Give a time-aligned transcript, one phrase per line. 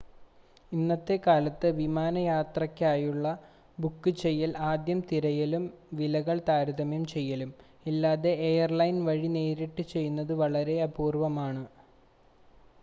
[0.71, 3.25] ഇന്നത്തെ കാലത്ത് വിമാന യാത്രകൾക്കായുള്ള
[3.77, 5.65] ബുക്ക് ചെയ്യൽ ആദ്യം തിരയലും
[5.93, 7.51] വിലകൾ താരതമ്യം ചെയ്യലും
[7.85, 11.63] ഇല്ലാതെ എയർലൈൻ വഴി നേരിട്ട് ചെയ്യുന്നത് വളരെ അപൂർവമാണ്